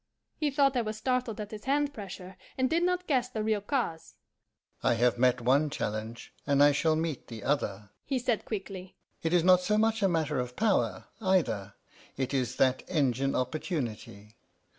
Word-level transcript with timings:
He 0.35 0.49
thought 0.49 0.75
I 0.75 0.81
was 0.81 0.97
startled 0.97 1.39
at 1.39 1.51
his 1.51 1.65
hand 1.65 1.93
pressure, 1.93 2.35
and 2.57 2.67
did 2.67 2.81
not 2.81 3.05
guess 3.05 3.29
the 3.29 3.43
real 3.43 3.61
cause. 3.61 4.15
"'I 4.81 4.95
have 4.95 5.19
met 5.19 5.41
one 5.41 5.69
challenge, 5.69 6.33
and 6.47 6.63
I 6.63 6.71
shall 6.71 6.95
meet 6.95 7.27
the 7.27 7.43
other,' 7.43 7.91
he 8.03 8.17
said 8.17 8.43
quickly. 8.43 8.95
'It 9.21 9.31
is 9.31 9.43
not 9.43 9.61
so 9.61 9.77
much 9.77 10.01
a 10.01 10.09
matter 10.09 10.39
of 10.39 10.55
power, 10.55 11.05
either; 11.21 11.75
it 12.17 12.33
is 12.33 12.55
that 12.55 12.81
engine 12.87 13.35
opportunity. 13.35 14.37